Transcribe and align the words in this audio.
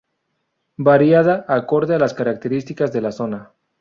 Variada, 0.77 1.45
acorde 1.47 1.93
a 1.93 1.99
las 1.99 2.15
características 2.15 2.91
de 2.91 3.01
la 3.01 3.11
zona. 3.11 3.51